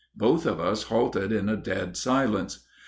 [0.17, 2.65] Both of us halted in a dead silence.